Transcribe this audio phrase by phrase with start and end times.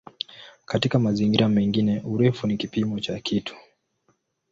[0.65, 3.55] Katika mazingira mengine "urefu" ni kipimo cha kitu.